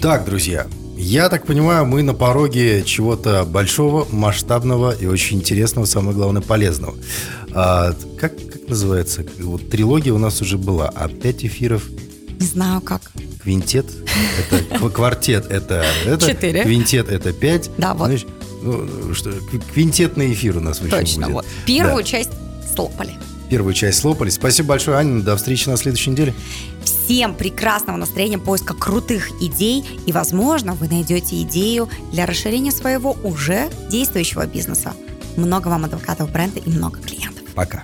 Так, 0.02 0.26
друзья, 0.26 0.68
я 1.04 1.30
так 1.30 1.46
понимаю, 1.46 1.86
мы 1.86 2.02
на 2.02 2.14
пороге 2.14 2.84
чего-то 2.84 3.44
большого, 3.44 4.08
масштабного 4.10 4.92
и 4.92 5.06
очень 5.06 5.38
интересного, 5.38 5.86
самое 5.86 6.16
главное, 6.16 6.42
полезного. 6.42 6.96
А, 7.54 7.94
как, 8.18 8.36
как 8.36 8.68
называется? 8.70 9.26
Вот 9.40 9.70
трилогия 9.70 10.14
у 10.14 10.18
нас 10.18 10.42
уже 10.42 10.58
была, 10.58 10.90
а 10.96 11.10
пять 11.10 11.44
эфиров? 11.44 11.90
Не 12.40 12.46
знаю 12.46 12.82
как. 12.82 13.02
Квинтет, 13.44 13.86
это 14.40 14.90
квартет, 14.94 15.46
это, 15.50 15.86
это 16.06 16.26
Четыре. 16.30 16.64
Квинтет 16.64 17.10
это 17.10 17.34
пять. 17.34 17.70
Да, 17.78 17.94
вот. 17.94 18.06
Знаешь, 18.06 18.26
ну, 18.62 19.14
что, 19.14 19.34
квинтетный 19.74 20.32
эфир 20.32 20.58
у 20.58 20.62
нас 20.62 20.80
в 20.80 20.90
Точно, 20.90 21.26
будет. 21.28 21.34
вот. 21.34 21.46
Первую 21.66 22.04
да. 22.04 22.04
часть 22.04 22.32
слопали. 22.74 23.12
Первую 23.50 23.74
часть 23.74 24.00
слопали. 24.00 24.30
Спасибо 24.30 24.70
большое, 24.70 24.98
Аня. 24.98 25.22
До 25.22 25.36
встречи 25.36 25.68
на 25.68 25.76
следующей 25.76 26.12
неделе. 26.12 26.34
Всем 27.04 27.36
прекрасного 27.36 27.98
настроения, 27.98 28.38
поиска 28.38 28.74
крутых 28.74 29.30
идей. 29.42 29.84
И, 30.06 30.14
возможно, 30.14 30.74
вы 30.74 30.88
найдете 30.88 31.42
идею 31.42 31.90
для 32.12 32.26
расширения 32.26 32.72
своего 32.72 33.18
уже 33.24 33.70
действующего 33.90 34.46
бизнеса. 34.46 34.94
Много 35.36 35.68
вам 35.68 35.84
адвокатов 35.84 36.32
бренда 36.32 36.60
и 36.60 36.70
много 36.70 37.00
клиентов. 37.00 37.44
Пока. 37.56 37.84